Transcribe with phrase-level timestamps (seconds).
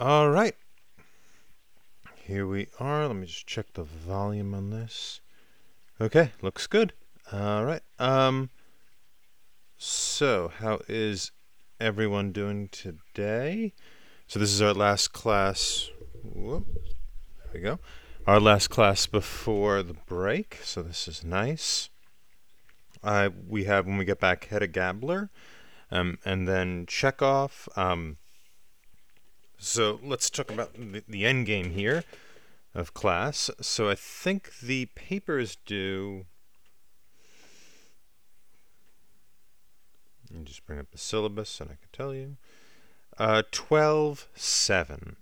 [0.00, 0.54] All right.
[2.22, 3.08] Here we are.
[3.08, 5.20] Let me just check the volume on this.
[6.00, 6.92] Okay, looks good.
[7.32, 7.82] All right.
[7.98, 8.50] Um
[9.76, 11.32] so, how is
[11.80, 13.72] everyone doing today?
[14.28, 15.90] So this is our last class.
[16.22, 17.80] Whoop, there we go.
[18.24, 20.60] Our last class before the break.
[20.62, 21.90] So this is nice.
[23.02, 25.30] Uh, we have when we get back Hedda Gabler,
[25.90, 27.68] um, and then Chekhov.
[27.74, 28.18] Um,
[29.58, 32.04] so let's talk about the, end game here
[32.74, 33.50] of class.
[33.60, 36.26] So I think the paper is due.
[40.30, 42.36] Me just bring up the syllabus and I can tell you.
[43.18, 45.16] Uh, 12 7.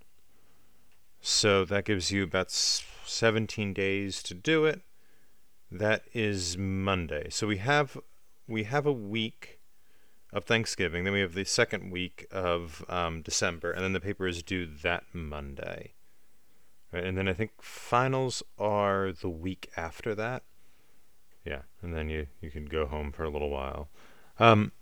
[1.20, 4.82] So that gives you about 17 days to do it.
[5.70, 7.28] That is Monday.
[7.30, 7.98] So we have
[8.46, 9.55] we have a week
[10.32, 11.04] of Thanksgiving.
[11.04, 14.66] Then we have the second week of um, December, and then the paper is due
[14.82, 15.92] that Monday.
[16.92, 20.42] Right, and then I think finals are the week after that.
[21.44, 23.88] Yeah, and then you you can go home for a little while.
[24.38, 24.72] Um,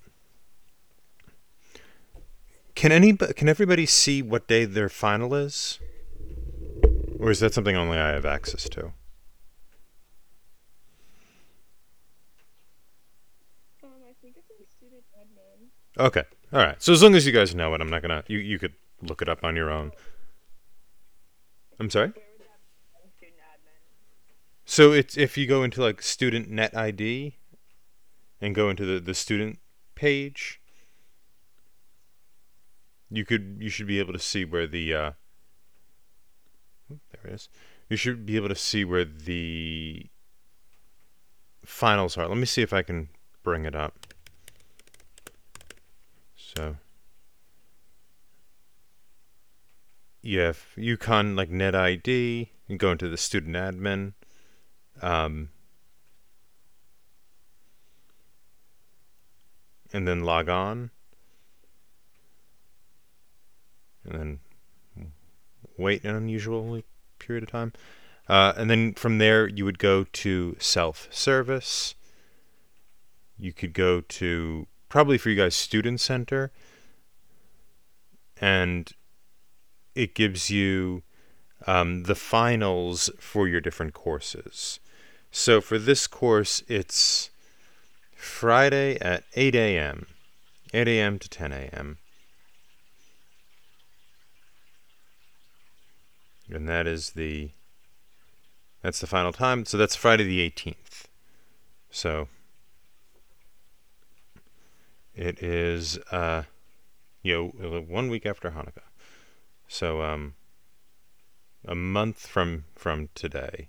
[2.74, 5.78] can any can everybody see what day their final is?
[7.20, 8.86] Or is that something only I have access to?
[13.82, 15.68] Um, I think it's in student admin.
[15.98, 16.24] Okay.
[16.52, 16.82] All right.
[16.82, 18.24] So as long as you guys know it, I'm not gonna.
[18.26, 19.92] You you could look it up on your own.
[21.78, 22.12] I'm sorry.
[24.64, 27.36] So it's if you go into like student net ID
[28.40, 29.58] and go into the the student
[29.94, 30.60] page,
[33.10, 35.10] you could you should be able to see where the uh,
[36.88, 37.48] there it is.
[37.88, 40.06] You should be able to see where the
[41.64, 42.26] finals are.
[42.26, 43.10] Let me see if I can
[43.42, 44.13] bring it up.
[46.56, 46.76] So
[50.22, 54.14] yeah, if Yukon like net ID, you go into the student admin.
[55.02, 55.50] Um,
[59.92, 60.90] and then log on.
[64.04, 64.40] And
[64.96, 65.10] then
[65.76, 66.82] wait an unusual
[67.18, 67.72] period of time.
[68.28, 71.94] Uh, and then from there, you would go to self service.
[73.38, 76.52] You could go to probably for you guys, Student Center.
[78.40, 78.92] And
[79.96, 81.02] it gives you
[81.66, 84.78] um, the finals for your different courses.
[85.32, 87.30] So for this course, it's
[88.14, 90.06] Friday at 8 a.m.,
[90.72, 91.18] 8 a.m.
[91.18, 91.98] to 10 a.m.
[96.48, 97.50] And that is the
[98.80, 99.64] that's the final time.
[99.64, 101.06] So that's Friday the 18th.
[101.90, 102.28] So
[105.14, 106.44] it is uh
[107.22, 108.88] you know one week after Hanukkah.
[109.68, 110.34] So um
[111.66, 113.68] a month from from today.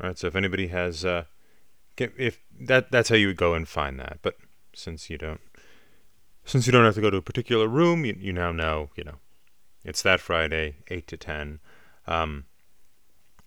[0.00, 0.18] All right.
[0.18, 1.24] So if anybody has, uh,
[1.96, 4.20] if that that's how you would go and find that.
[4.22, 4.36] But
[4.72, 5.40] since you don't,
[6.44, 8.90] since you don't have to go to a particular room, you you now know.
[8.96, 9.18] You know,
[9.84, 11.60] it's that Friday, eight to ten.
[12.06, 12.46] Um,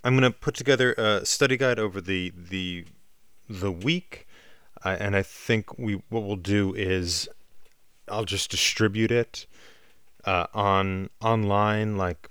[0.04, 2.86] I'm gonna put together a study guide over the the
[3.60, 4.28] the week,
[4.84, 7.30] uh, and I think we what we'll do is
[8.08, 9.46] I'll just distribute it
[10.26, 12.30] uh, on online like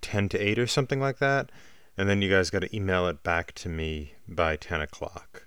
[0.00, 1.50] 10 to 8 or something like that.
[1.96, 5.46] And then you guys got to email it back to me by 10 o'clock.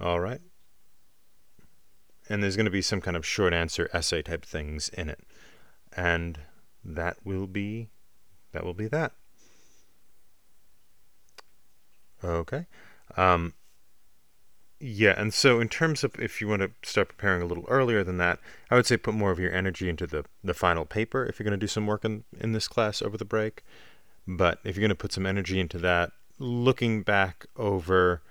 [0.00, 0.40] All right?
[2.28, 5.20] And there's going to be some kind of short answer essay type things in it.
[5.96, 6.40] And
[6.84, 7.88] that will be
[8.52, 9.12] that will be that.
[12.24, 12.66] Okay
[13.16, 13.54] um,
[14.78, 18.04] yeah, and so in terms of if you want to start preparing a little earlier
[18.04, 18.38] than that,
[18.70, 21.44] I would say put more of your energy into the, the final paper if you're
[21.44, 23.62] going to do some work in, in this class over the break.
[24.26, 28.22] But if you're going to put some energy into that, looking back over,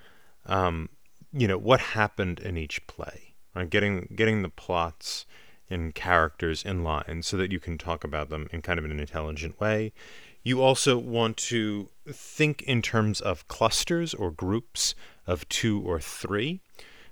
[0.45, 0.89] um,
[1.33, 3.69] you know, what happened in each play, right?
[3.69, 5.25] Getting getting the plots
[5.69, 8.99] and characters in line so that you can talk about them in kind of an
[8.99, 9.93] intelligent way.
[10.45, 14.93] You also want to think in terms of clusters or groups
[15.25, 16.61] of two or three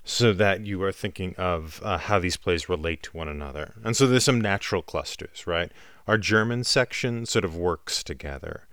[0.03, 3.74] so that you are thinking of uh, how these plays relate to one another.
[3.83, 5.71] And so there's some natural clusters, right?
[6.07, 8.68] Our German section sort of works together,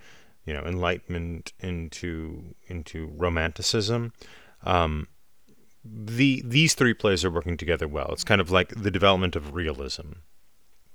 [0.45, 4.13] you know, enlightenment into into romanticism.
[4.65, 5.09] Um,
[5.83, 8.11] the these three plays are working together well.
[8.13, 10.13] It's kind of like the development of realism.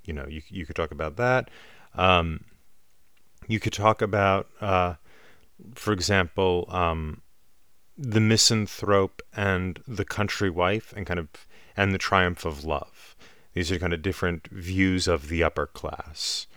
[0.04, 1.50] You know, you you could talk about that.
[1.96, 2.42] Um,
[3.48, 4.96] you could talk about, uh,
[5.76, 7.22] for example, um,
[7.98, 11.28] the misanthrope and the country wife, and kind of
[11.78, 13.16] and the triumph of love.
[13.54, 16.48] These are kind of different views of the upper class.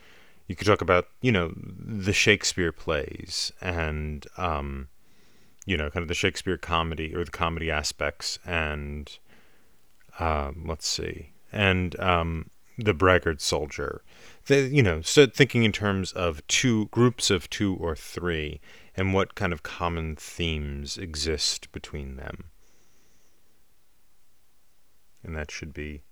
[0.46, 4.88] You could talk about, you know, the Shakespeare plays and, um,
[5.66, 9.18] you know, kind of the Shakespeare comedy or the comedy aspects, and
[10.18, 14.02] um, let's see, and um, the braggart soldier.
[14.46, 18.60] They, you know, so thinking in terms of two groups of two or three,
[18.96, 22.44] and what kind of common themes exist between them.
[25.22, 26.02] And that should be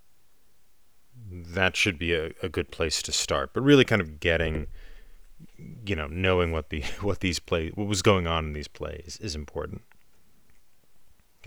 [1.30, 3.52] that should be a, a good place to start.
[3.52, 4.66] But really, kind of getting,
[5.84, 9.18] you know, knowing what the what these plays, what was going on in these plays,
[9.20, 9.82] is important.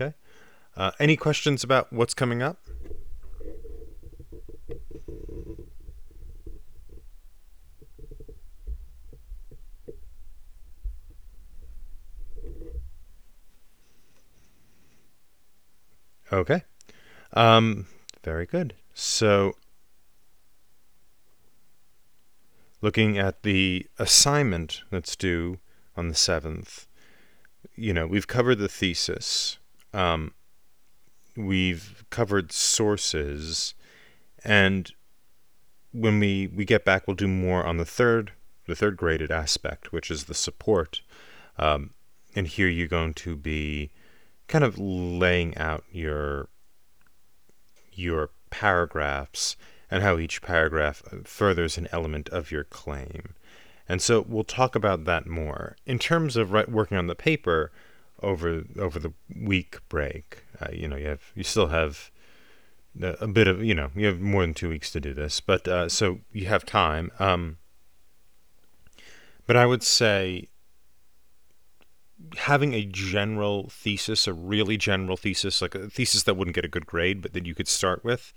[0.00, 0.14] Okay.
[0.76, 2.58] Uh, any questions about what's coming up?
[16.32, 16.62] Okay.
[17.32, 17.86] Um,
[18.22, 18.74] very good.
[18.94, 19.54] So,
[22.80, 25.58] looking at the assignment that's due
[25.96, 26.86] on the 7th,
[27.74, 29.58] you know, we've covered the thesis.
[29.92, 30.32] Um,
[31.36, 33.74] we've covered sources.
[34.44, 34.92] And
[35.92, 38.32] when we, we get back, we'll do more on the third,
[38.66, 41.02] the third graded aspect, which is the support.
[41.58, 41.90] Um,
[42.34, 43.90] and here you're going to be
[44.50, 46.48] kind of laying out your
[47.92, 49.56] your paragraphs
[49.90, 53.34] and how each paragraph furthers an element of your claim.
[53.88, 55.76] And so we'll talk about that more.
[55.86, 57.70] In terms of working on the paper
[58.22, 62.10] over over the week break, uh, you know, you have you still have
[63.00, 65.66] a bit of you know you have more than two weeks to do this, but
[65.68, 67.10] uh, so you have time.
[67.20, 67.58] Um,
[69.46, 70.48] but I would say
[72.36, 76.68] having a general thesis, a really general thesis, like a thesis that wouldn't get a
[76.68, 78.32] good grade, but that you could start with,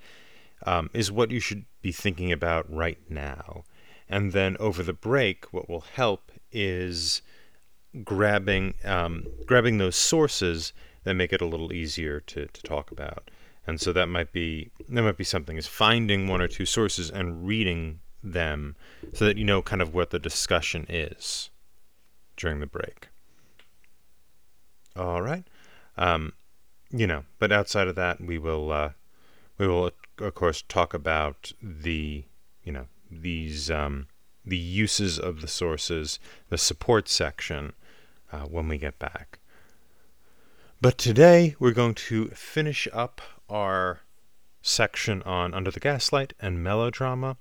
[0.66, 3.64] um, is what you should be thinking about right now.
[4.10, 7.22] And then over the break, what will help is
[8.04, 10.74] grabbing um, grabbing those sources
[11.04, 13.30] that make it a little easier to, to talk about.
[13.66, 17.10] And so that might be that might be something is finding one or two sources
[17.10, 18.76] and reading them
[19.14, 21.50] so that you know kind of what the discussion is
[22.36, 23.10] during the break.
[24.96, 25.46] All right.
[25.98, 26.34] Um,
[26.92, 28.92] you know, but outside of that, we will uh,
[29.58, 32.26] we will of course talk about the
[32.64, 34.08] you know these um,
[34.46, 36.20] the uses of the sources,
[36.50, 37.74] the support section
[38.32, 39.40] uh, when we get back.
[40.82, 44.02] But today we're going to finish up our
[44.62, 47.38] section on Under the Gaslight and melodrama.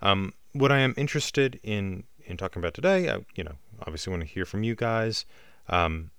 [0.00, 4.22] Um, what I am interested in in talking about today, I, you know, obviously want
[4.22, 5.26] to hear from you guys.
[5.68, 6.10] Um,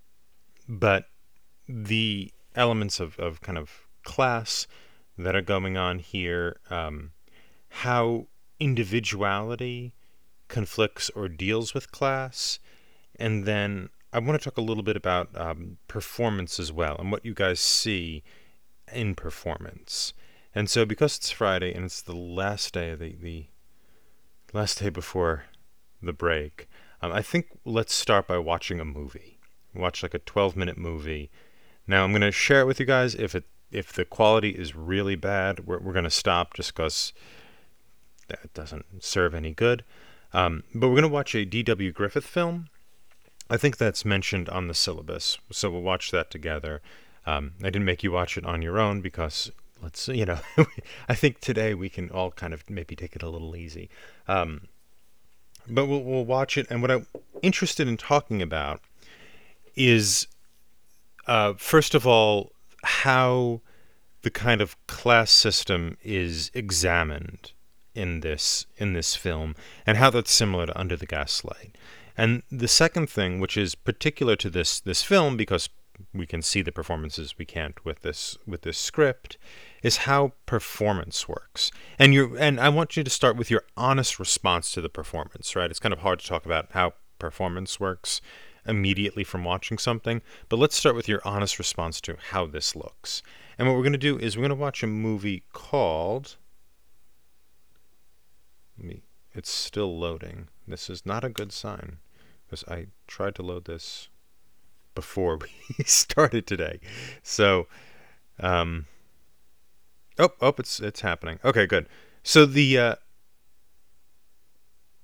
[0.67, 1.05] but
[1.67, 4.67] the elements of, of kind of class
[5.17, 7.11] that are going on here, um,
[7.69, 8.27] how
[8.59, 9.93] individuality
[10.47, 12.59] conflicts or deals with class,
[13.19, 17.11] and then I want to talk a little bit about um, performance as well and
[17.11, 18.23] what you guys see
[18.93, 20.13] in performance.
[20.55, 23.47] And so, because it's Friday and it's the last day the, the
[24.53, 25.45] last day before
[26.01, 26.67] the break,
[27.01, 29.36] um, I think let's start by watching a movie
[29.79, 31.29] watch like a 12 minute movie.
[31.87, 33.15] Now I'm going to share it with you guys.
[33.15, 37.11] If it if the quality is really bad, we're, we're going to stop just because
[38.29, 39.83] that doesn't serve any good.
[40.33, 41.91] Um, but we're going to watch a D.W.
[41.91, 42.69] Griffith film.
[43.49, 46.81] I think that's mentioned on the syllabus, so we'll watch that together.
[47.25, 50.39] Um, I didn't make you watch it on your own because let's you know
[51.09, 53.89] I think today we can all kind of maybe take it a little easy.
[54.27, 54.67] Um,
[55.69, 57.07] but we'll, we'll watch it, and what I'm
[57.41, 58.81] interested in talking about
[59.77, 60.27] is
[61.27, 62.51] uh, first of all
[62.83, 63.61] how
[64.23, 67.51] the kind of class system is examined
[67.93, 69.55] in this in this film
[69.85, 71.77] and how that's similar to Under the Gaslight.
[72.17, 75.69] And the second thing, which is particular to this this film because
[76.13, 79.37] we can see the performances we can't with this with this script
[79.83, 81.71] is how performance works.
[81.97, 85.55] And you and I want you to start with your honest response to the performance,
[85.55, 85.69] right?
[85.69, 88.21] It's kind of hard to talk about how performance works
[88.67, 93.21] immediately from watching something, but let's start with your honest response to how this looks.
[93.57, 96.37] And what we're going to do is we're going to watch a movie called.
[98.77, 100.49] Me, it's still loading.
[100.67, 101.97] This is not a good sign
[102.45, 104.09] because I tried to load this
[104.93, 105.37] before
[105.77, 106.79] we started today.
[107.23, 107.67] So,
[108.39, 108.85] um,
[110.19, 111.39] oh, oh, it's it's happening.
[111.43, 111.87] Okay, good.
[112.23, 112.95] So the uh,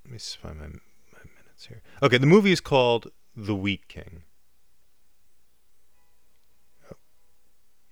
[0.06, 1.82] let me find my, my minutes here.
[2.02, 4.24] Okay, the movie is called the Wheat King.
[6.92, 6.96] Oh,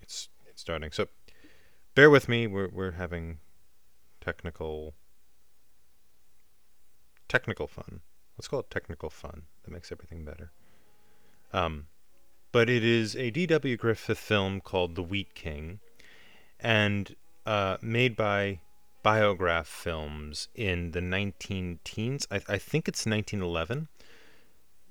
[0.02, 0.92] it's it's starting.
[0.92, 1.08] So
[1.96, 2.48] bear with me.
[2.48, 3.40] We're we're having
[4.20, 4.94] technical
[7.28, 8.02] technical fun.
[8.38, 9.44] Let's call it technical fun.
[9.64, 10.52] That makes everything better.
[11.54, 11.88] Um,
[12.52, 13.78] but it is a D.W.
[13.78, 15.80] Griffith film called The Wheat King,
[16.60, 18.60] and uh, made by
[19.04, 22.28] Biograph Films in the 19 teens.
[22.30, 23.88] I, I think it's 1911.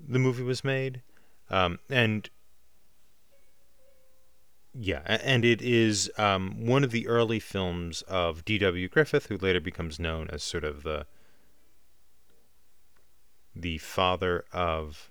[0.09, 1.03] The movie was made,
[1.51, 2.29] um, and
[4.75, 8.89] yeah, and it is um, one of the early films of D.W.
[8.89, 11.07] Griffith, who later becomes known as sort of the
[13.55, 15.11] the father of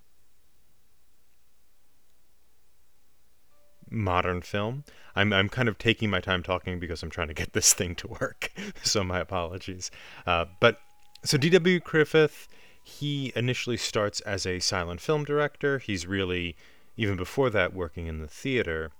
[3.89, 4.83] modern film.
[5.15, 7.95] I'm I'm kind of taking my time talking because I'm trying to get this thing
[7.95, 8.51] to work.
[8.83, 9.91] so my apologies.
[10.25, 10.79] Uh, but
[11.25, 11.79] so D.W.
[11.81, 12.47] Griffith,
[12.83, 15.79] he initially starts as a silent film director.
[15.79, 16.55] He's really
[16.97, 18.91] even before that working in the theater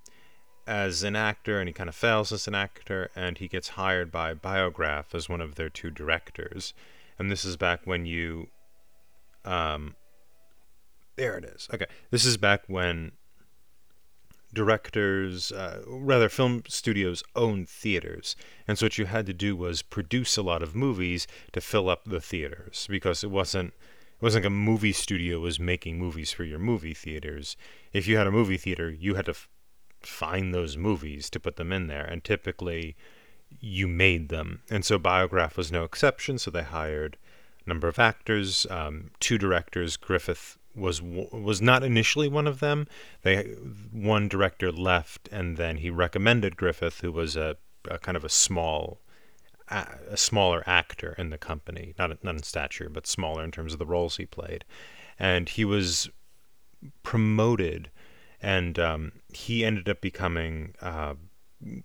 [0.66, 4.12] as an actor, and he kind of fails as an actor, and he gets hired
[4.12, 6.74] by Biograph as one of their two directors.
[7.18, 8.48] And this is back when you
[9.44, 9.96] um,
[11.16, 11.68] there it is.
[11.74, 13.12] Okay, this is back when
[14.54, 18.36] directors, uh, rather film studios, own theaters,
[18.68, 21.90] and so what you had to do was produce a lot of movies to fill
[21.90, 23.74] up the theaters because it wasn't.
[24.18, 27.56] It wasn't like a movie studio was making movies for your movie theaters.
[27.94, 29.48] If you had a movie theater, you had to f-
[30.02, 32.98] find those movies to put them in there, and typically
[33.62, 34.62] you made them.
[34.70, 37.18] And so Biograph was no exception, so they hired
[37.66, 39.96] a number of actors, um, two directors.
[39.96, 42.88] Griffith was was not initially one of them.
[43.22, 43.44] They
[43.92, 47.58] one director left, and then he recommended Griffith, who was a,
[47.90, 49.02] a kind of a small,
[49.70, 53.80] a, smaller actor in the company, not not in stature, but smaller in terms of
[53.80, 54.66] the roles he played,
[55.18, 56.10] and he was
[57.04, 57.92] promoted,
[58.42, 61.16] and um, he ended up becoming uh,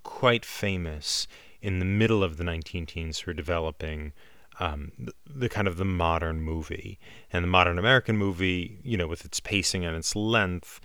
[0.02, 1.26] quite famous
[1.60, 4.12] in the middle of the 19 teens for developing
[4.60, 4.92] um,
[5.26, 6.98] the, kind of the modern movie
[7.32, 10.80] and the modern American movie, you know, with its pacing and its length,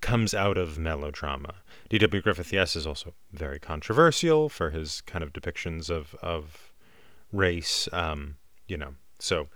[0.00, 1.54] comes out of melodrama.
[1.88, 2.22] D.W.
[2.22, 6.72] Griffith, yes, is also very controversial for his kind of depictions of of
[7.32, 8.36] race, um,
[8.66, 8.94] you know.
[9.18, 9.48] So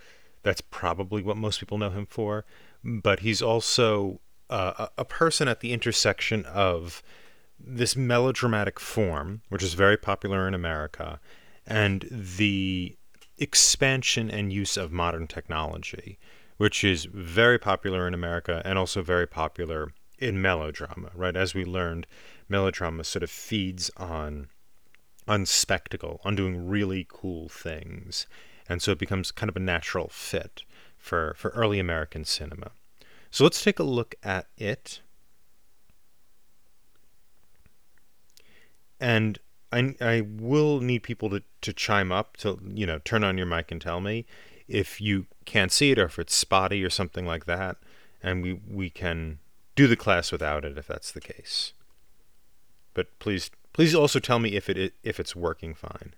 [0.43, 2.45] that's probably what most people know him for.
[2.83, 7.03] But he's also uh, a person at the intersection of
[7.59, 11.21] this melodramatic form, which is very popular in America,
[11.67, 12.97] and the
[13.45, 16.19] expansion and use of modern technology,
[16.57, 21.37] which is very popular in America and also very popular in melodrama, right?
[21.37, 22.07] As we learned,
[22.49, 24.49] melodrama sort of feeds on
[25.27, 28.27] on spectacle, on doing really cool things.
[28.69, 30.65] And so it becomes kind of a natural fit
[30.99, 32.73] for, for early American cinema.
[33.31, 35.01] So let's take a look at it.
[39.01, 39.39] And
[39.75, 43.47] I, I will need people to, to chime up to you know turn on your
[43.47, 44.25] mic and tell me
[44.69, 47.77] if you can't see it or if it's spotty or something like that.
[48.23, 49.39] And we we can
[49.75, 51.73] do the class without it if that's the case.
[52.95, 56.15] But please please also tell me if it if it's working fine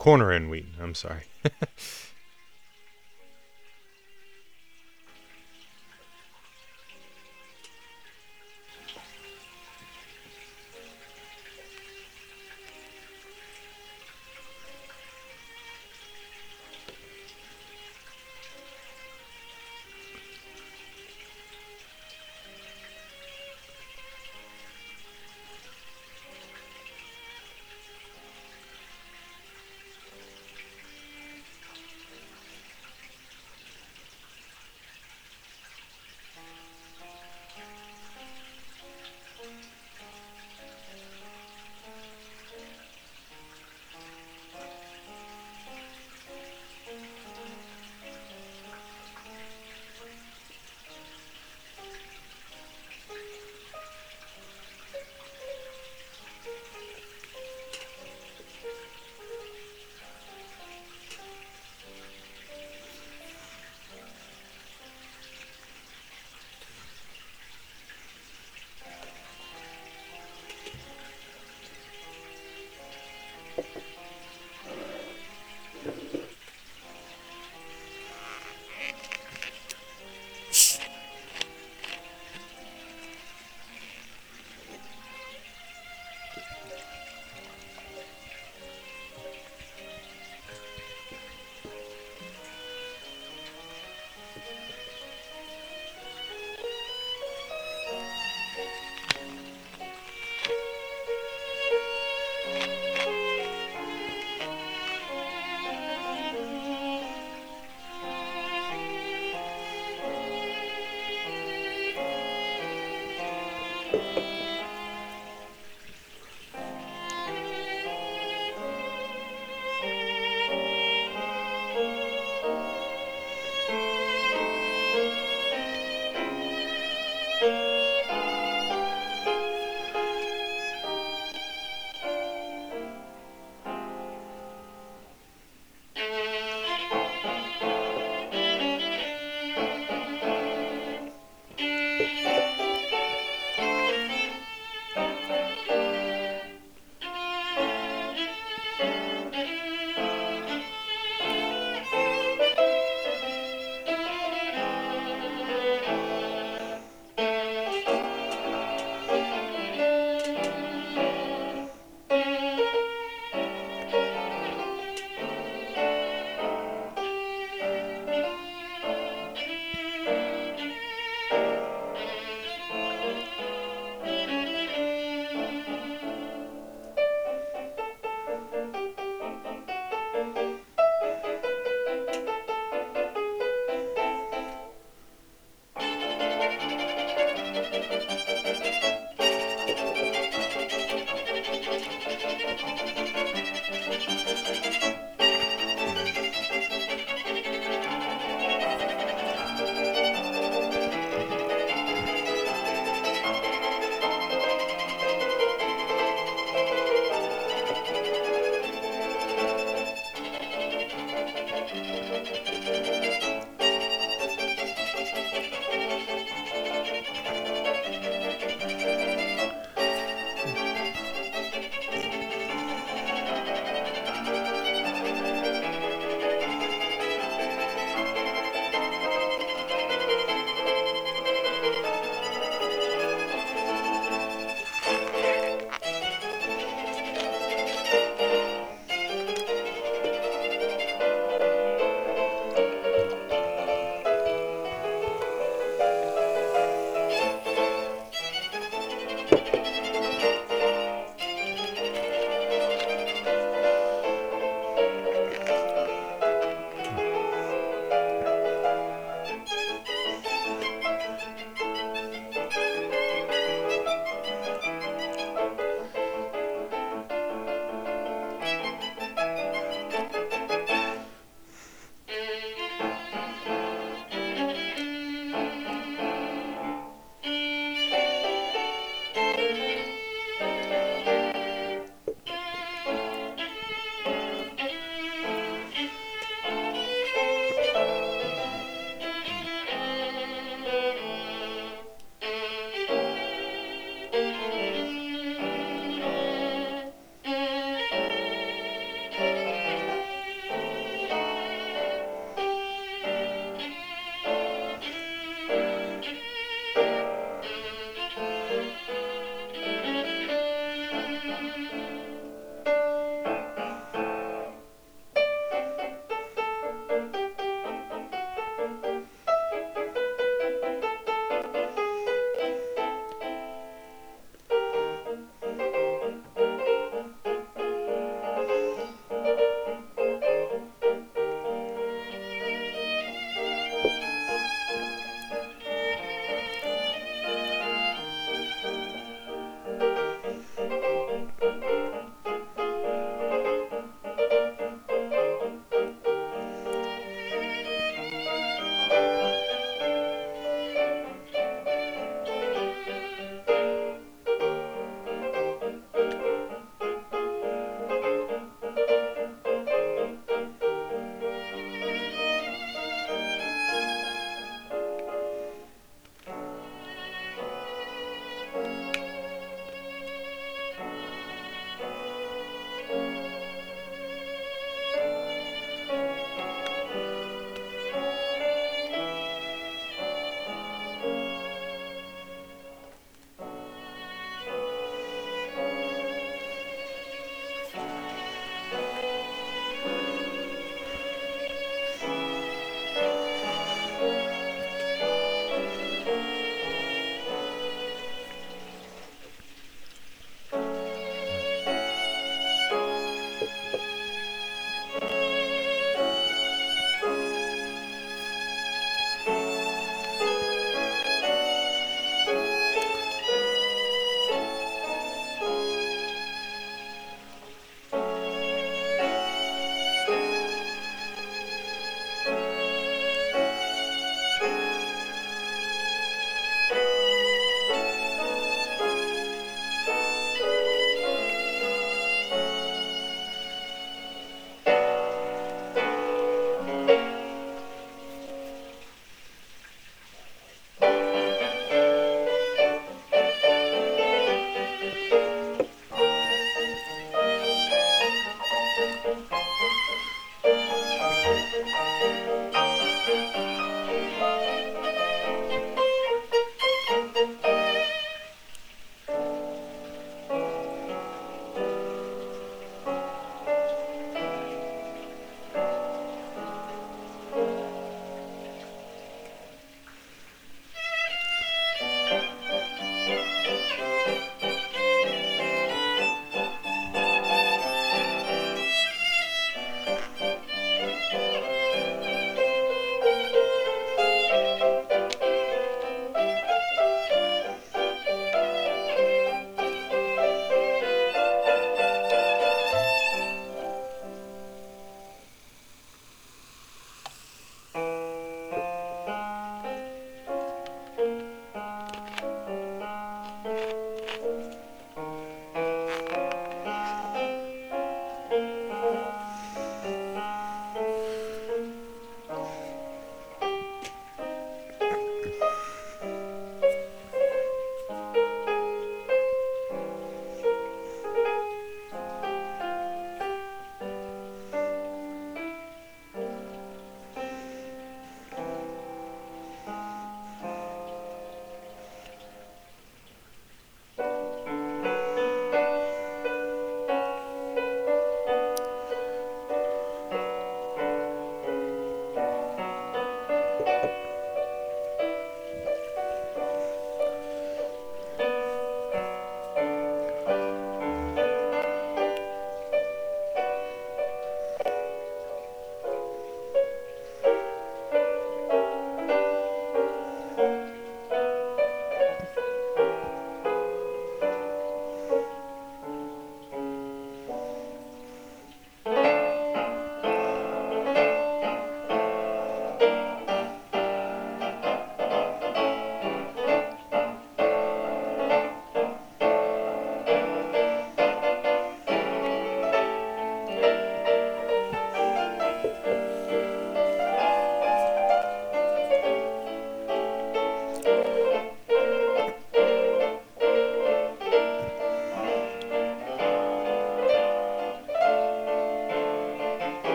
[0.00, 0.64] corner and wheat.
[0.80, 1.24] I'm sorry.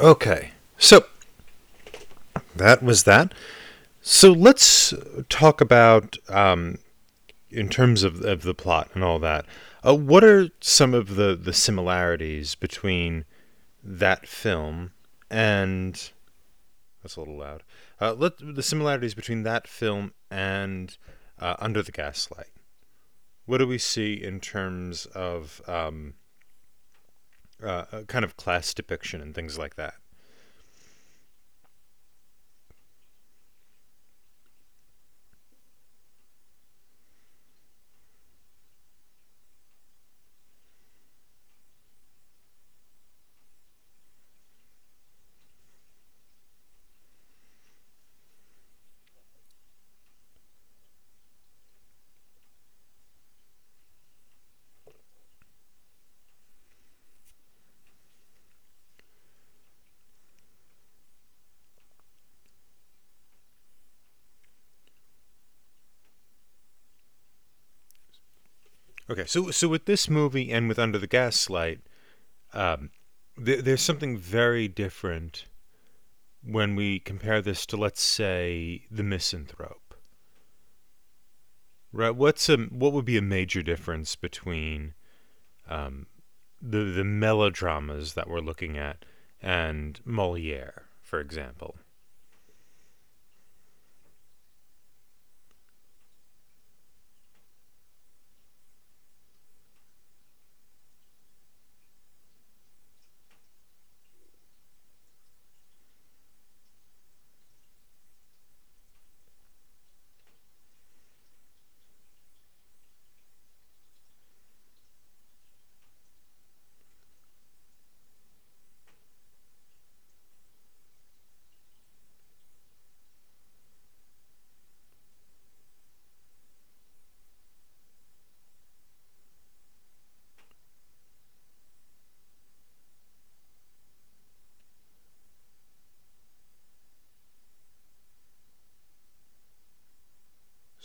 [0.00, 1.04] Okay, so
[2.56, 3.34] that was that.
[4.00, 4.94] So let's
[5.28, 6.78] talk about, um,
[7.50, 9.44] in terms of, of the plot and all that,
[9.86, 13.26] uh, what are some of the, the similarities between
[13.84, 14.92] that film
[15.30, 16.10] and.
[17.02, 17.62] That's a little loud.
[18.00, 20.96] Uh, let, the similarities between that film and
[21.38, 22.48] uh, Under the Gaslight.
[23.44, 26.14] What do we see in terms of um,
[27.62, 29.94] uh, kind of class depiction and things like that?
[69.10, 71.80] Okay, so so with this movie and with Under the Gaslight,
[72.52, 72.90] um,
[73.44, 75.46] th- there's something very different
[76.44, 79.96] when we compare this to, let's say, The Misanthrope.
[81.92, 82.14] Right?
[82.14, 84.94] What's a what would be a major difference between
[85.68, 86.06] um,
[86.62, 89.04] the the melodramas that we're looking at
[89.42, 91.74] and Moliere, for example?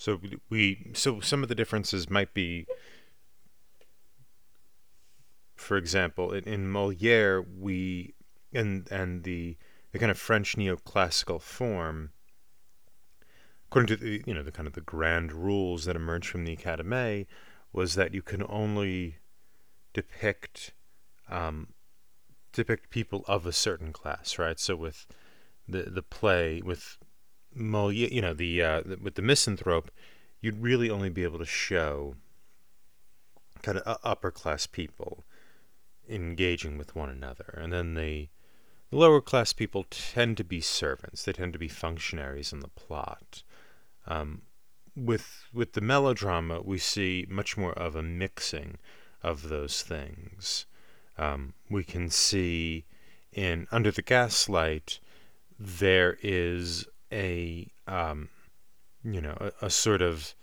[0.06, 0.20] So
[0.52, 2.68] we so some of the differences might be,
[5.56, 8.13] for example, in, in Moliere we
[8.54, 9.58] and and the
[9.94, 12.12] the kind of French neoclassical form,
[13.65, 16.56] according to the you know the kind of the grand rules that emerged from the
[16.56, 17.26] Académie,
[17.74, 19.18] was that you can only
[19.91, 20.76] depict
[21.32, 21.70] um,
[22.54, 24.60] depict people of a certain class, right?
[24.60, 25.08] So with
[25.68, 27.00] the the play with
[27.56, 29.89] Moliere, you know, the, uh, with the misanthrope,
[30.41, 32.15] you'd really only be able to show
[33.63, 35.24] kind of upper class people
[36.08, 38.30] engaging with one another, and then the,
[38.91, 41.24] the lower class people tend to be servants.
[41.24, 43.44] They tend to be functionaries in the plot.
[44.06, 44.44] Um,
[44.96, 48.78] with with the melodrama, we see much more of a mixing
[49.24, 50.65] of those things.
[51.18, 52.86] Um, we can see
[53.34, 55.00] in Under the Gaslight
[55.58, 58.30] there is a um,
[59.04, 60.36] you know a, a sort of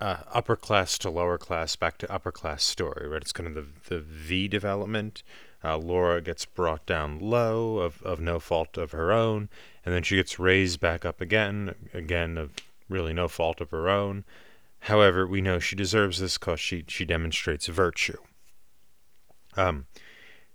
[0.00, 3.22] uh, upper class to lower class back to upper class story, right?
[3.22, 5.22] It's kind of the the V development.
[5.62, 9.48] Uh, Laura gets brought down low of, of no fault of her own,
[9.84, 12.52] and then she gets raised back up again, again of
[12.88, 14.24] really no fault of her own.
[14.82, 18.18] However, we know she deserves this because she she demonstrates virtue.
[19.56, 19.86] Um,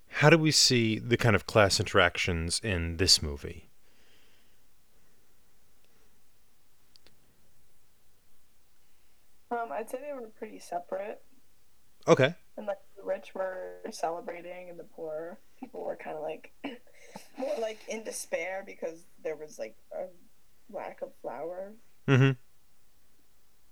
[0.08, 3.70] how do we see the kind of class interactions in this movie?
[9.54, 11.22] Um, I'd say they were pretty separate.
[12.08, 12.34] Okay.
[12.58, 16.52] And like the rich were celebrating, and the poor people were kind of like
[17.38, 20.06] more like in despair because there was like a
[20.74, 21.74] lack of flour.
[22.08, 22.32] Mm-hmm.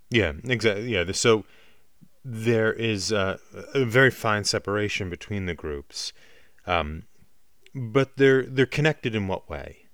[0.09, 0.93] Yeah, exactly.
[0.93, 1.11] Yeah.
[1.11, 1.45] So
[2.23, 3.39] there is a
[3.75, 6.13] very fine separation between the groups,
[6.67, 7.03] um,
[7.73, 9.87] but they're they're connected in what way?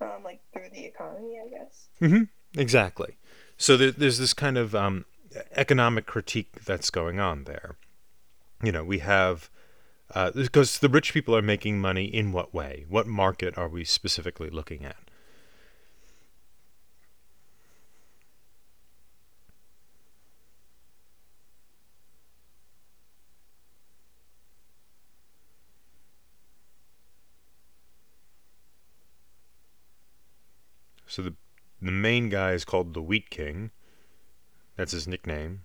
[0.00, 1.89] Um, like through the economy, I guess.
[2.00, 2.58] Mm-hmm.
[2.58, 3.16] Exactly.
[3.56, 5.04] So there, there's this kind of um,
[5.52, 7.76] economic critique that's going on there.
[8.62, 9.50] You know, we have
[10.14, 12.86] uh, because the rich people are making money in what way?
[12.88, 14.96] What market are we specifically looking at?
[31.06, 31.34] So the
[31.82, 33.70] the main guy is called the Wheat King.
[34.76, 35.62] That's his nickname.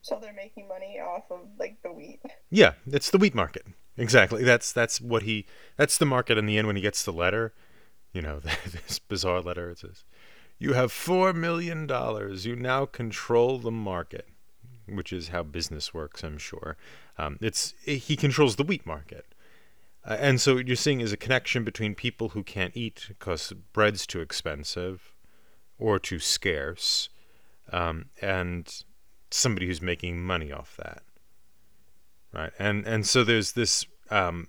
[0.00, 2.20] So they're making money off of like the wheat.
[2.50, 3.66] Yeah, it's the wheat market.
[3.96, 4.44] Exactly.
[4.44, 5.44] That's that's what he.
[5.76, 7.52] That's the market in the end when he gets the letter.
[8.12, 9.70] You know, this bizarre letter.
[9.70, 10.04] It says,
[10.58, 12.46] "You have four million dollars.
[12.46, 14.28] You now control the market,"
[14.88, 16.22] which is how business works.
[16.22, 16.76] I'm sure.
[17.18, 19.26] Um, it's he controls the wheat market.
[20.08, 23.52] Uh, and so what you're seeing is a connection between people who can't eat because
[23.74, 25.14] bread's too expensive
[25.78, 27.10] or too scarce,
[27.72, 28.84] um, and
[29.30, 31.02] somebody who's making money off that,
[32.32, 32.52] right?
[32.58, 34.48] And and so there's this um,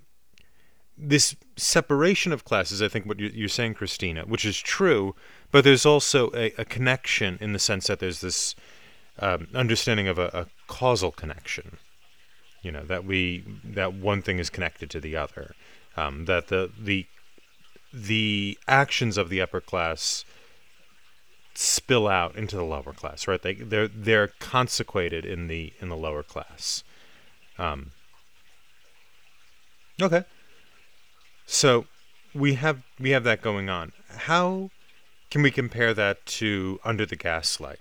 [0.97, 2.81] this separation of classes.
[2.81, 5.13] I think what you're saying, Christina, which is true,
[5.51, 8.55] but there's also a, a connection in the sense that there's this
[9.19, 11.77] um, understanding of a, a causal connection
[12.61, 15.55] you know that we that one thing is connected to the other.
[15.97, 17.05] Um, that the the
[17.93, 20.25] the actions of the upper class
[21.53, 23.41] spill out into the lower class right?
[23.41, 26.83] They they're they're consequated in the in the lower class.
[27.57, 27.91] Um,
[30.01, 30.23] okay.
[31.45, 31.85] So
[32.33, 33.91] we have we have that going on.
[34.09, 34.69] How
[35.31, 37.79] can we compare that to under the gaslight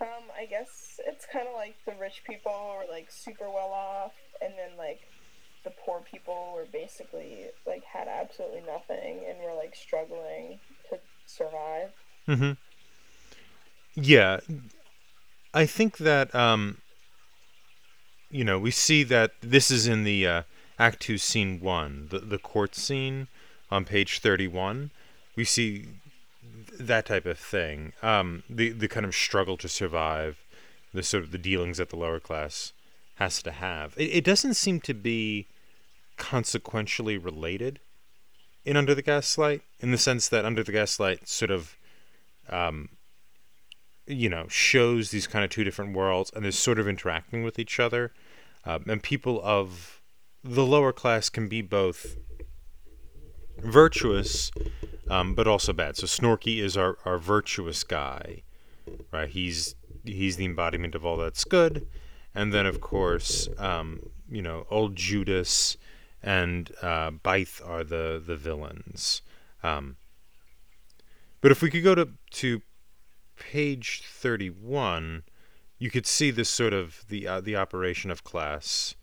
[0.00, 4.12] Um, I guess it's kind of like the rich people were like super well off,
[4.42, 5.00] and then like
[5.64, 11.90] the poor people were basically like had absolutely nothing and were like struggling to survive.
[12.28, 12.52] Mm-hmm.
[13.94, 14.40] Yeah,
[15.54, 16.78] I think that um,
[18.30, 20.42] you know we see that this is in the uh,
[20.78, 23.28] Act Two, Scene One, the the court scene
[23.70, 24.90] on page thirty-one.
[25.36, 25.86] We see
[26.78, 27.92] that type of thing.
[28.02, 30.43] Um, the the kind of struggle to survive,
[30.94, 32.72] the sort of the dealings that the lower class
[33.16, 33.94] has to have.
[33.96, 35.48] It, it doesn't seem to be
[36.16, 37.80] consequentially related
[38.64, 41.76] in Under the Gaslight, in the sense that Under the Gaslight sort of,
[42.48, 42.88] um,
[44.06, 47.58] you know, shows these kind of two different worlds and they're sort of interacting with
[47.58, 48.12] each other.
[48.64, 50.00] Um, and people of
[50.42, 52.16] the lower class can be both
[53.58, 54.50] virtuous
[55.08, 55.96] um, but also bad.
[55.96, 58.42] So Snorkey is our, our virtuous guy,
[59.12, 59.28] right?
[59.28, 59.74] He's
[60.04, 61.86] he's the embodiment of all that's good,
[62.34, 65.76] and then of course, um, you know, old Judas
[66.22, 69.22] and uh, Byke are the the villains.
[69.62, 69.96] Um,
[71.40, 72.62] but if we could go to to
[73.36, 75.24] page thirty one,
[75.78, 78.94] you could see this sort of the uh, the operation of class,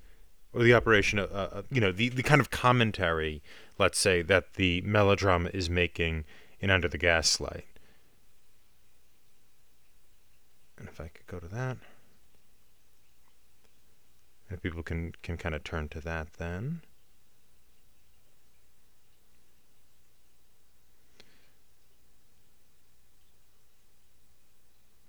[0.53, 3.41] or the operation of uh, uh you know the the kind of commentary
[3.81, 6.23] let's say, that the melodrama is making
[6.59, 7.65] in Under the Gaslight.
[10.81, 11.77] And if I could go to that.
[14.49, 16.81] And people can, can kind of turn to that then.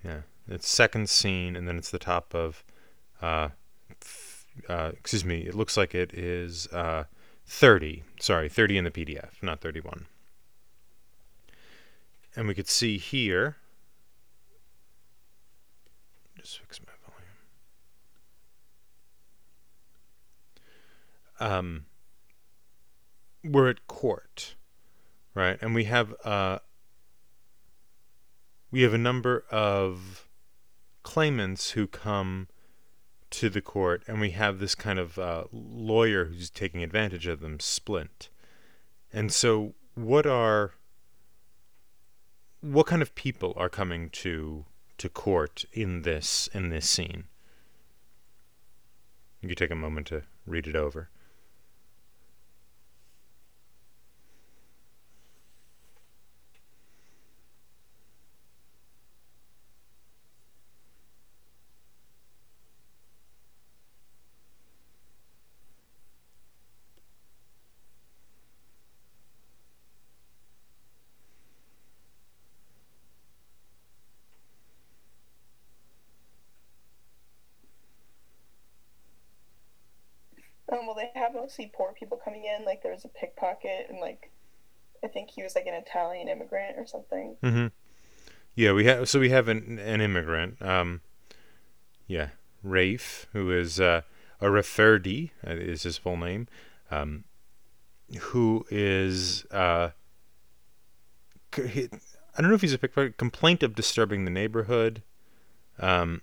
[0.05, 2.63] Yeah, it's second scene, and then it's the top of,
[3.23, 3.49] uh,
[4.69, 7.05] uh, excuse me, it looks like it is uh,
[7.47, 8.03] 30.
[8.21, 10.05] Sorry, 30 in the PDF, not 31.
[12.37, 13.57] And we could see here,
[16.43, 16.93] just fix my
[21.41, 21.59] volume.
[21.59, 21.87] Um,
[23.45, 24.57] we're at court,
[25.35, 25.59] right?
[25.61, 26.59] And we have uh,
[28.71, 30.29] we have a number of
[31.03, 32.49] claimants who come
[33.31, 37.41] to the court, and we have this kind of uh, lawyer who's taking advantage of
[37.41, 38.29] them, Splint.
[39.13, 40.73] And so, what are
[42.61, 44.65] what kind of people are coming to
[45.03, 47.25] to court in this in this scene?
[49.41, 51.11] You take a moment to read it over.
[80.95, 82.65] Well, they have mostly poor people coming in.
[82.65, 84.31] Like there was a pickpocket, and like
[85.03, 87.37] I think he was like an Italian immigrant or something.
[87.43, 87.67] Mm-hmm.
[88.55, 89.09] Yeah, we have.
[89.09, 90.61] So we have an, an immigrant.
[90.61, 91.01] Um,
[92.07, 92.29] yeah,
[92.63, 94.03] Rafe, who is uh,
[94.41, 96.49] a Rafferty, uh, is his full name.
[96.91, 97.25] Um,
[98.19, 99.91] who is uh,
[101.57, 101.89] he,
[102.37, 103.17] I don't know if he's a pickpocket.
[103.17, 105.03] Complaint of disturbing the neighborhood.
[105.79, 106.21] Um,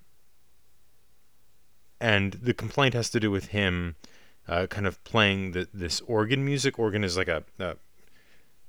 [1.99, 3.95] and the complaint has to do with him
[4.50, 6.80] uh, kind of playing the, this organ music.
[6.80, 7.76] Organ is like a, a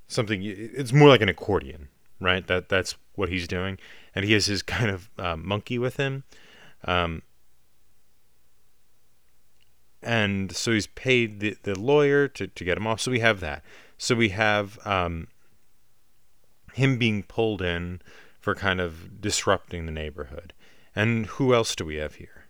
[0.07, 0.41] something.
[0.43, 2.45] It's more like an accordion, right?
[2.45, 3.77] That that's what he's doing,
[4.15, 6.23] and he has his kind of uh, monkey with him.
[6.85, 7.23] Um,
[10.03, 13.01] and so he's paid the, the lawyer to, to get him off.
[13.01, 13.63] So we have that.
[13.97, 15.27] So we have um,
[16.73, 18.01] him being pulled in
[18.39, 20.53] for kind of disrupting the neighborhood.
[20.95, 22.40] And who else do we have here?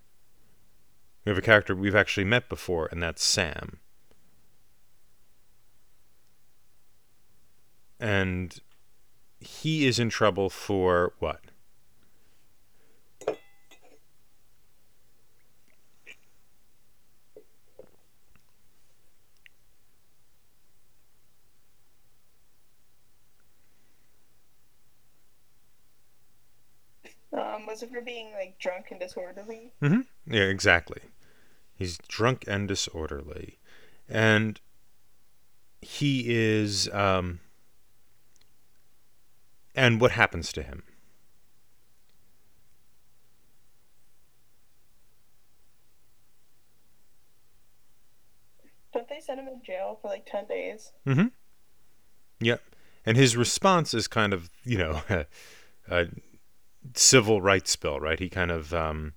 [1.23, 3.79] We have a character we've actually met before, and that's Sam.
[7.99, 8.59] And
[9.39, 11.41] he is in trouble for what?
[27.33, 29.73] Um, was for being like drunk and disorderly?
[29.81, 30.01] Mm-hmm.
[30.33, 31.01] Yeah, exactly.
[31.73, 33.57] He's drunk and disorderly,
[34.07, 34.59] and
[35.81, 36.89] he is.
[36.93, 37.39] Um,
[39.73, 40.83] and what happens to him?
[48.93, 50.91] Don't they send him in jail for like ten days?
[51.07, 51.27] Mm-hmm.
[52.41, 52.61] Yep.
[53.05, 55.01] And his response is kind of, you know,
[55.89, 56.07] a
[56.93, 58.19] civil rights bill, right?
[58.19, 59.13] He kind of, um,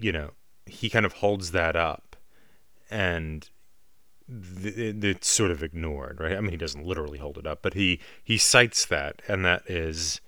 [0.00, 0.32] you know,
[0.66, 2.16] he kind of holds that up,
[2.90, 3.48] and
[4.28, 6.36] th- it's sort of ignored, right?
[6.36, 9.62] I mean, he doesn't literally hold it up, but he he cites that, and that
[9.68, 10.20] is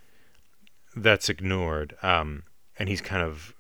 [0.95, 2.45] that's ignored, um,
[2.79, 3.55] and he's kind of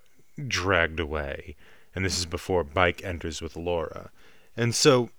[0.48, 1.56] dragged away.
[1.94, 4.10] And this is before Byke enters with Laura,
[4.56, 5.10] and so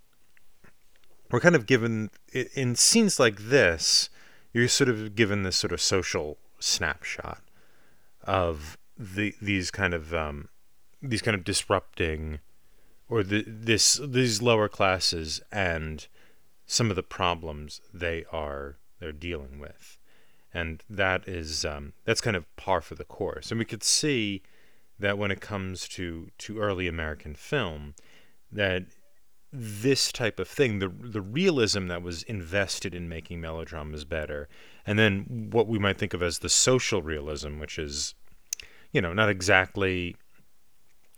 [1.32, 4.10] we're kind of given in scenes like this,
[4.54, 7.42] you're sort of given this sort of social snapshot
[8.24, 10.50] of the these kind of um,
[11.02, 12.40] these kind of disrupting
[13.10, 16.08] or the this these lower classes and
[16.66, 19.98] some of the problems they are they're dealing with.
[20.54, 23.52] And that is um, that's kind of par for the course.
[23.52, 24.42] And we could see
[25.00, 27.96] that when it comes to to early American film
[28.52, 28.86] that
[29.56, 34.50] this type of thing, the the realism that was invested in making melodramas better,
[34.86, 38.16] and then what we might think of as the social realism, which is,
[38.92, 40.16] you know, not exactly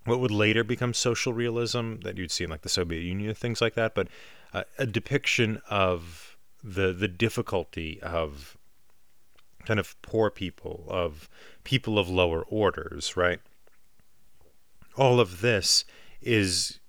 [0.04, 3.62] what would later become social realism that you'd see in like the Soviet Union, things
[3.62, 4.10] like that, but
[4.54, 8.58] uh, a depiction of the the difficulty of
[9.66, 11.30] kind of poor people, of
[11.64, 13.40] people of lower orders, right?
[14.98, 15.86] All of this
[16.22, 16.80] is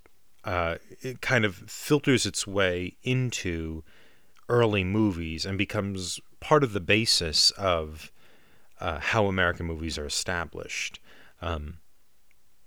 [0.47, 3.83] uh, it kind of filters its way into
[4.49, 8.13] early movies and becomes part of the basis of
[8.81, 11.01] uh, how American movies are established.
[11.43, 11.79] Um,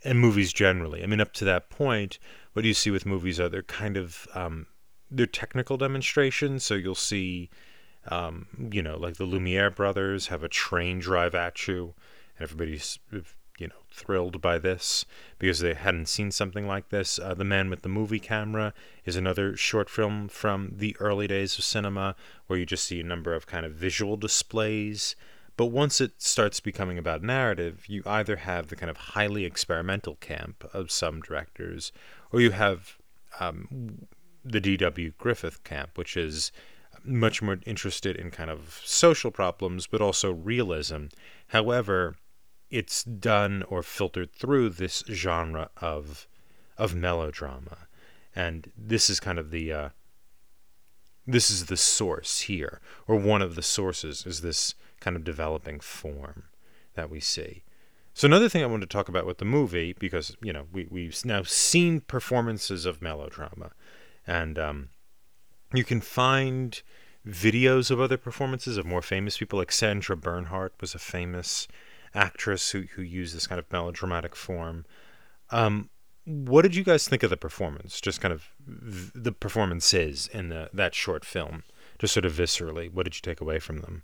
[0.04, 1.04] and movies generally.
[1.04, 2.20] I mean, up to that point,
[2.54, 4.68] what do you see with movies are they're kind of um,
[5.12, 6.64] they're technical demonstrations.
[6.64, 7.50] So you'll see,
[8.08, 11.94] um, you know, like the Lumiere brothers have a train drive at you,
[12.38, 13.00] and everybody's
[13.60, 15.06] you know thrilled by this
[15.38, 17.20] because they hadn't seen something like this.
[17.20, 18.74] Uh, the Man with the Movie Camera
[19.06, 22.16] is another short film from the early days of cinema
[22.48, 25.16] where you just see a number of kind of visual displays.
[25.58, 30.16] But once it starts becoming about narrative, you either have the kind of highly experimental
[30.16, 31.92] camp of some directors,
[32.32, 32.98] or you have
[33.42, 34.08] um,
[34.46, 35.12] the D.W.
[35.18, 36.54] Griffith camp, which is
[37.04, 41.06] much more interested in kind of social problems, but also realism.
[41.48, 42.16] However,
[42.70, 46.28] it's done or filtered through this genre of
[46.78, 47.88] of melodrama,
[48.36, 49.90] and this is kind of the uh,
[51.26, 55.80] this is the source here, or one of the sources is this kind of developing
[55.80, 56.44] form
[56.94, 57.64] that we see.
[58.14, 60.88] So another thing I wanted to talk about with the movie, because you know we
[60.90, 63.72] we've now seen performances of melodrama,
[64.26, 64.90] and um,
[65.74, 66.82] you can find
[67.28, 71.68] videos of other performances of more famous people, like Sandra Bernhardt was a famous
[72.14, 74.86] actress who who used this kind of melodramatic form.
[75.52, 75.90] Um,
[76.26, 78.00] what did you guys think of the performance?
[78.00, 81.64] Just kind of the performances in the, that short film,
[81.98, 82.92] just sort of viscerally.
[82.92, 84.04] What did you take away from them?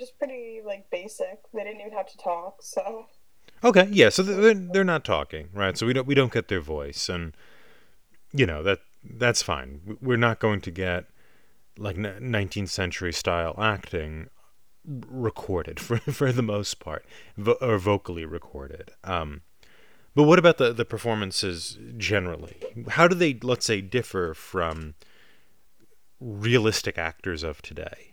[0.00, 1.38] Just pretty like basic.
[1.54, 3.06] They didn't even have to talk, so.
[3.62, 5.76] Okay, yeah, so they're they're not talking, right?
[5.76, 7.36] So we don't we don't get their voice, and
[8.32, 9.98] you know that that's fine.
[10.00, 11.06] We're not going to get
[11.78, 14.28] like 19th century style acting
[14.84, 17.04] recorded for for the most part,
[17.36, 18.92] vo- or vocally recorded.
[19.04, 19.42] Um,
[20.14, 22.56] but what about the the performances generally?
[22.88, 24.94] How do they, let's say, differ from
[26.18, 28.09] realistic actors of today?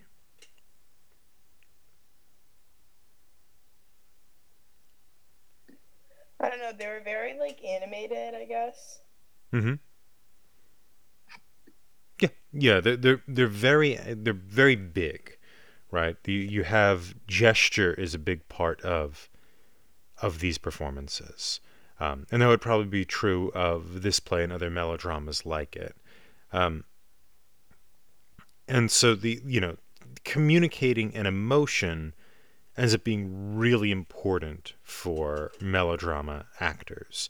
[6.40, 6.72] I don't know.
[6.72, 9.00] They were very like animated, I guess.
[9.52, 9.74] Mm-hmm.
[12.20, 12.80] Yeah, yeah.
[12.80, 15.36] They're they're they're very they're very big,
[15.90, 16.16] right?
[16.26, 19.28] You you have gesture is a big part of
[20.20, 21.60] of these performances,
[22.00, 25.96] um, and that would probably be true of this play and other melodramas like it.
[26.52, 26.84] Um,
[28.66, 29.76] and so the you know
[30.24, 32.14] communicating an emotion
[32.78, 37.28] ends up being really important for melodrama actors.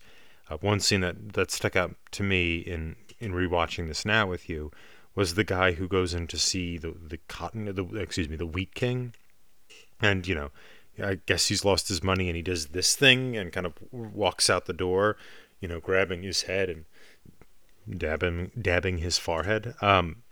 [0.49, 4.47] Uh, one scene that, that stuck out to me in in rewatching this now with
[4.47, 4.71] you
[5.13, 8.45] was the guy who goes in to see the the cotton the excuse me the
[8.45, 9.13] wheat king,
[10.01, 10.51] and you know,
[11.03, 14.49] I guess he's lost his money and he does this thing and kind of walks
[14.49, 15.17] out the door,
[15.59, 19.73] you know, grabbing his head and dabbing dabbing his forehead.
[19.81, 20.23] Um,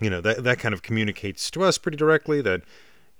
[0.00, 2.62] you know that that kind of communicates to us pretty directly that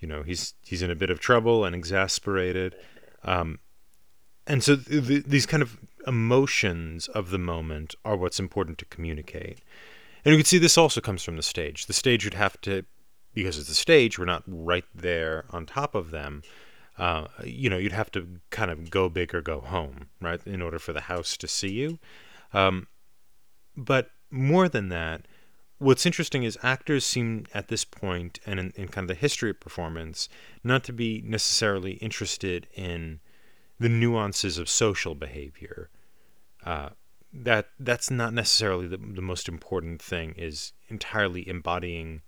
[0.01, 2.75] you know he's he's in a bit of trouble and exasperated.
[3.23, 3.59] Um,
[4.47, 8.85] and so th- th- these kind of emotions of the moment are what's important to
[8.87, 9.61] communicate.
[10.25, 11.87] And you can see this also comes from the stage.
[11.87, 12.85] The stage would have to
[13.35, 16.43] because it's a stage we're not right there on top of them.
[16.99, 20.61] Uh, you know you'd have to kind of go big or go home right in
[20.61, 21.99] order for the house to see you.
[22.53, 22.89] Um,
[23.77, 25.27] but more than that
[25.81, 29.51] what's interesting is actors seem at this point and in, in, kind of the history
[29.51, 30.29] of performance
[30.63, 33.19] not to be necessarily interested in
[33.81, 35.89] the nuances of social behavior.
[36.65, 36.91] Uh,
[37.33, 42.21] that that's not necessarily the, the most important thing is entirely embodying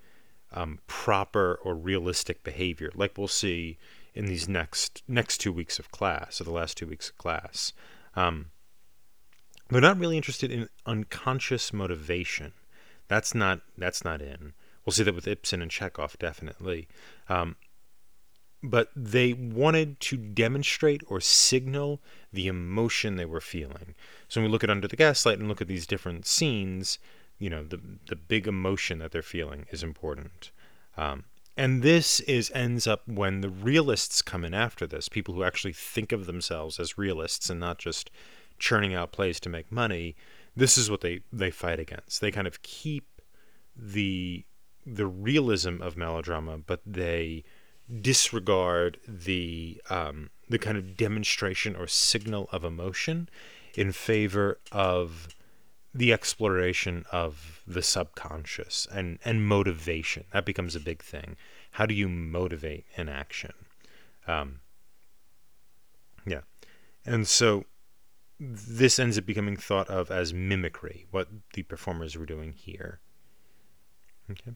[0.52, 3.78] um, proper or realistic behavior like we'll see
[4.14, 7.72] in these next next two weeks of class or the last two weeks of class.
[8.16, 8.46] Um,
[9.68, 12.52] they're not really interested in unconscious motivation
[13.12, 14.54] that's not that's not in.
[14.84, 16.88] We'll see that with Ibsen and Chekhov definitely.
[17.28, 17.56] Um,
[18.62, 22.00] but they wanted to demonstrate or signal
[22.32, 23.94] the emotion they were feeling.
[24.28, 26.98] So when we look at Under the Gaslight and look at these different scenes,
[27.38, 30.50] you know, the the big emotion that they're feeling is important.
[30.96, 31.24] Um,
[31.56, 35.74] and this is ends up when the realists come in after this, people who actually
[35.74, 38.10] think of themselves as realists and not just
[38.58, 40.14] churning out plays to make money
[40.56, 42.20] this is what they they fight against.
[42.20, 43.20] They kind of keep
[43.76, 44.44] the
[44.84, 47.44] the realism of melodrama, but they
[48.00, 53.28] disregard the um, the kind of demonstration or signal of emotion
[53.74, 55.28] in favor of
[55.94, 60.24] the exploration of the subconscious and and motivation.
[60.32, 61.36] That becomes a big thing.
[61.72, 63.52] How do you motivate an action?
[64.26, 64.60] Um,
[66.26, 66.42] yeah,
[67.04, 67.64] and so
[68.44, 72.98] this ends up becoming thought of as mimicry, what the performers were doing here.
[74.30, 74.52] Okay,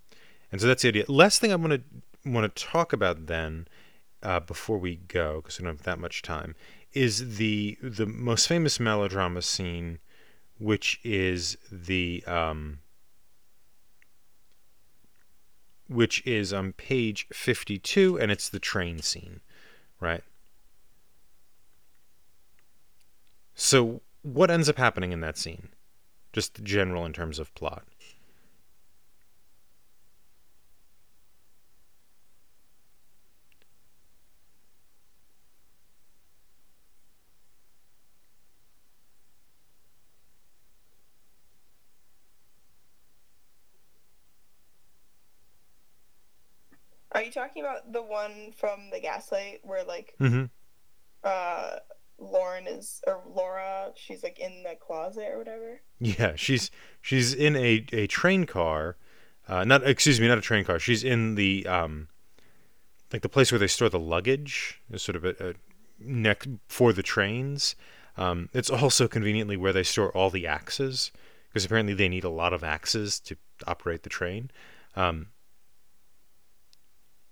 [0.50, 1.04] and so that's the idea.
[1.06, 3.68] Last thing I want to want to talk about then,
[4.24, 6.56] uh, before we go, because we don't have that much time,
[6.94, 10.00] is the the most famous melodrama scene,
[10.58, 12.80] which is the um,
[15.88, 19.40] which is on page fifty two, and it's the train scene,
[20.00, 20.24] right?
[23.58, 25.70] So, what ends up happening in that scene?
[26.34, 27.84] Just general in terms of plot.
[47.12, 50.44] Are you talking about the one from the Gaslight where like mm-hmm.
[51.24, 51.76] uh
[52.18, 55.80] Lauren is or Laura, she's like in the closet or whatever.
[55.98, 58.96] Yeah, she's she's in a, a train car.
[59.48, 60.78] Uh, not excuse me, not a train car.
[60.78, 62.08] She's in the um,
[63.12, 64.80] like the place where they store the luggage.
[64.90, 65.54] Is sort of a, a
[65.98, 67.76] next for the trains.
[68.16, 71.12] Um, it's also conveniently where they store all the axes
[71.48, 73.36] because apparently they need a lot of axes to
[73.66, 74.50] operate the train.
[74.94, 75.28] Um,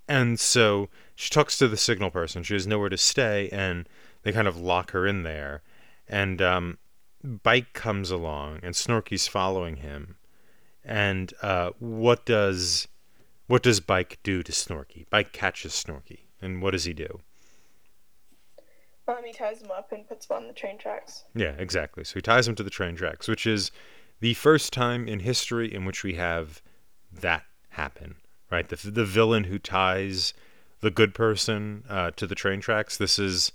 [0.09, 2.43] and so she talks to the signal person.
[2.43, 3.89] She has nowhere to stay, and
[4.25, 5.63] they kind of lock her in there.
[6.09, 6.79] And um,
[7.25, 10.17] Byke comes along, and Snorkey's following him.
[10.85, 12.89] And uh, what does
[13.47, 15.07] what does Byke do to Snorkey?
[15.09, 17.21] Byke catches Snorkey, and what does he do?
[19.07, 21.25] Um, he ties him up and puts him on the train tracks.
[21.35, 22.05] Yeah, exactly.
[22.05, 23.71] So he ties him to the train tracks, which is
[24.21, 26.63] the first time in history in which we have
[27.13, 28.17] that happen.
[28.51, 30.35] Right, the the villain who ties
[30.81, 32.97] the good person uh, to the train tracks.
[32.99, 33.53] This is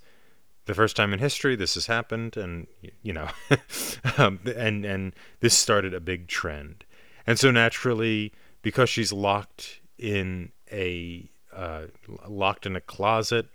[0.70, 2.68] the first time in history this has happened, and
[3.02, 3.28] you know,
[4.20, 6.86] um, and and this started a big trend,
[7.26, 11.86] and so naturally, because she's locked in a uh,
[12.28, 13.48] locked in a closet,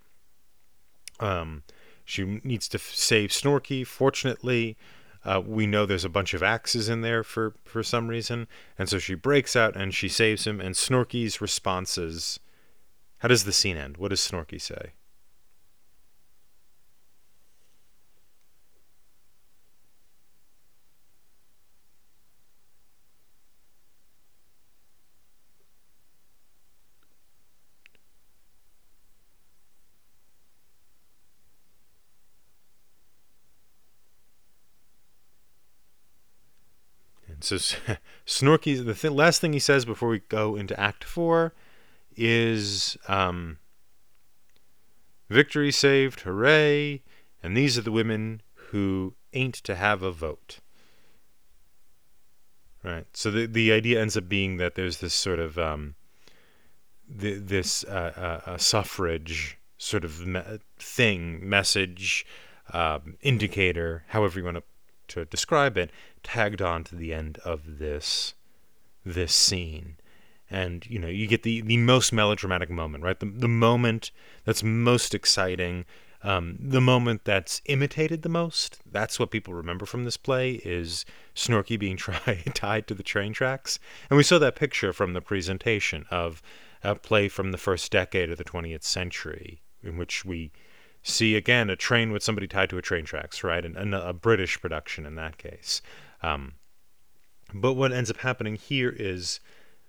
[1.21, 1.63] um,
[2.05, 3.87] she needs to f- save Snorkey.
[3.87, 4.77] Fortunately,
[5.25, 8.89] uh, we know there's a bunch of axes in there for for some reason, and
[8.89, 10.61] so she breaks out and she saves him.
[10.61, 12.41] And Snorkey's responses.
[13.19, 13.99] How does the scene end?
[13.99, 14.95] What does Snorkey say?
[37.45, 37.57] So
[38.27, 41.53] Snorkey, the th- last thing he says before we go into Act Four
[42.17, 43.59] is um,
[45.29, 47.03] "Victory saved, hooray!"
[47.43, 48.41] And these are the women
[48.71, 50.61] who ain't to have a vote.
[52.83, 53.07] Right.
[53.13, 55.95] So the the idea ends up being that there's this sort of um,
[57.09, 62.27] the, this uh, uh, suffrage sort of me- thing, message,
[62.73, 64.63] uh, indicator, however you want to
[65.07, 65.91] to describe it,
[66.25, 68.35] tagged on to the end of this
[69.05, 69.97] this scene.
[70.51, 73.19] And you know, you get the the most melodramatic moment, right?
[73.19, 74.11] The the moment
[74.45, 75.85] that's most exciting,
[76.23, 78.81] um, the moment that's imitated the most.
[78.91, 81.05] That's what people remember from this play is
[81.35, 81.97] Snorkey being
[82.55, 83.79] tied to the train tracks.
[84.09, 86.43] And we saw that picture from the presentation of
[86.83, 90.51] a play from the first decade of the 20th century, in which we
[91.03, 93.65] see again a train with somebody tied to a train tracks, right?
[93.65, 95.83] And, and a British production in that case.
[96.25, 96.55] Um,
[97.53, 99.41] but what ends up happening here is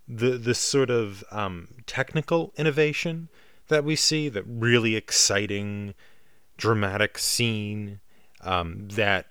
[0.08, 3.30] the the sort of um, technical innovation
[3.70, 5.96] that we see, that really exciting,
[6.58, 8.02] dramatic scene
[8.42, 9.28] um, that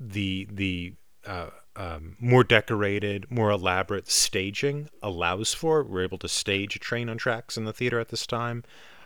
[0.00, 0.94] the the
[1.26, 5.84] uh, um, more decorated, more elaborate staging allows for.
[5.84, 8.64] We're able to stage a train on tracks in the theater at this time.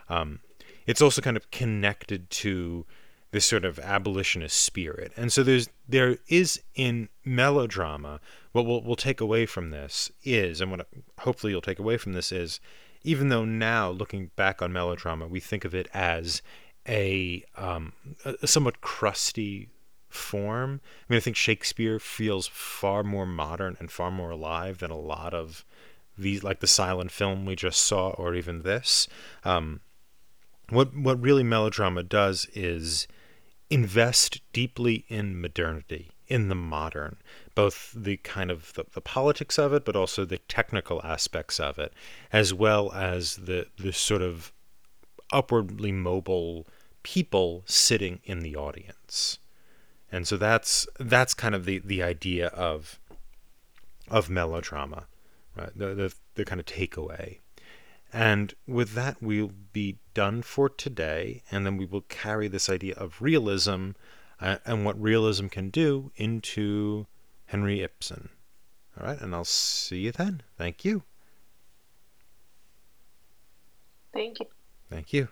[0.09, 0.41] Um,
[0.87, 2.87] it's also kind of connected to
[3.33, 5.11] this sort of abolitionist spirit.
[5.17, 8.21] And so there's there is in melodrama
[8.53, 10.87] what we'll, we'll take away from this is, and what
[11.21, 12.61] hopefully you'll take away from this is,
[13.03, 16.43] even though now looking back on melodrama, we think of it as
[16.87, 19.69] a, um, a somewhat crusty
[20.11, 20.81] form.
[21.09, 24.99] I mean, I think Shakespeare feels far more modern and far more alive than a
[24.99, 25.65] lot of
[26.19, 29.09] these, like the silent film we just saw, or even this.
[29.43, 29.81] Um,
[30.69, 33.09] what what really melodrama does is
[33.73, 37.17] invest deeply in modernity, in the modern,
[37.55, 41.79] both the kind of the, the, politics of it, but also the technical aspects of
[41.79, 41.93] it,
[42.31, 44.53] as well as the the sort of
[45.33, 46.67] upwardly mobile
[47.03, 49.39] people sitting in the audience.
[50.11, 53.01] And so that's that's kind of the, the idea of
[54.09, 55.07] of melodrama,
[55.57, 55.73] right?
[55.75, 57.39] The, the the kind of takeaway.
[58.13, 62.95] And with that, we'll be done for today, and then we will carry this idea
[62.95, 63.91] of realism
[64.41, 67.07] uh, and what realism can do into
[67.47, 68.29] Henry Ibsen.
[68.99, 70.43] All right, and I'll see you then.
[70.59, 71.03] Thank you.
[74.13, 74.47] Thank you.
[74.91, 75.29] Thank you.